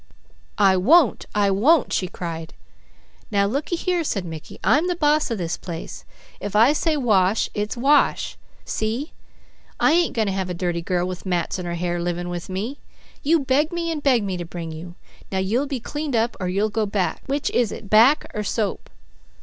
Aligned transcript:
"I 0.57 0.77
won't! 0.77 1.27
I 1.35 1.51
won't!" 1.51 1.93
she 1.93 2.07
cried. 2.07 2.55
"Now 3.29 3.45
looky 3.45 3.75
here!" 3.75 4.03
said 4.03 4.25
Mickey. 4.25 4.57
"I'm 4.63 4.87
the 4.87 4.95
boss 4.95 5.29
of 5.29 5.37
this 5.37 5.57
place. 5.57 6.05
If 6.39 6.55
I 6.55 6.73
say 6.73 6.97
wash, 6.97 7.51
it's 7.53 7.77
wash! 7.77 8.35
See! 8.65 9.13
I 9.79 9.91
ain't 9.91 10.15
going 10.15 10.25
to 10.25 10.31
have 10.33 10.49
a 10.49 10.55
dirty 10.55 10.81
girl 10.81 11.07
with 11.07 11.27
mats 11.27 11.59
in 11.59 11.67
her 11.67 11.75
hair 11.75 12.01
living 12.01 12.29
with 12.29 12.49
me. 12.49 12.79
You 13.21 13.41
begged 13.41 13.71
me 13.73 13.91
and 13.91 14.01
begged 14.01 14.25
me 14.25 14.37
to 14.37 14.43
bring 14.43 14.71
you, 14.71 14.95
now 15.31 15.37
you'll 15.37 15.67
be 15.67 15.79
cleaned 15.79 16.15
up 16.15 16.35
or 16.39 16.47
you'll 16.49 16.69
go 16.71 16.87
back. 16.87 17.21
Which 17.27 17.51
is 17.51 17.71
it, 17.71 17.87
back 17.87 18.25
or 18.33 18.41
soap?" 18.41 18.89